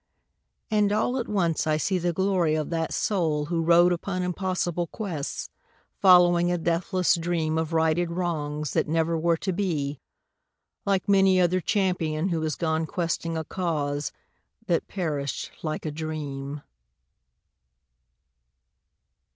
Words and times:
And 0.71 0.91
all 0.91 1.19
at 1.19 1.27
once 1.27 1.67
I 1.67 1.77
see 1.77 1.99
The 1.99 2.11
glory 2.11 2.55
of 2.55 2.71
that 2.71 2.91
soul 2.91 3.45
who 3.45 3.61
rode 3.61 3.93
upon 3.93 4.23
Impossible 4.23 4.87
quests, 4.87 5.51
following 5.99 6.51
a 6.51 6.57
deathless 6.57 7.13
dream 7.13 7.55
Of 7.59 7.71
righted 7.71 8.09
wrongs, 8.09 8.71
that 8.73 8.87
never 8.87 9.15
were 9.15 9.37
to 9.37 9.53
be, 9.53 9.99
Like 10.87 11.07
many 11.07 11.37
another 11.37 11.61
champion 11.61 12.29
who 12.29 12.41
has 12.41 12.55
gone 12.55 12.87
Questing 12.87 13.37
a 13.37 13.43
cause 13.43 14.11
that 14.65 14.87
perished 14.87 15.51
like 15.61 15.85
a 15.85 15.91
dream. 15.91 16.63